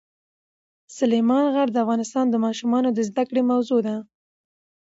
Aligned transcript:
سلیمان 0.97 1.45
غر 1.53 1.67
د 1.71 1.77
افغان 1.83 2.01
ماشومانو 2.45 2.89
د 2.93 2.99
زده 3.09 3.23
کړې 3.29 3.41
موضوع 3.51 3.79
ده. 3.87 3.95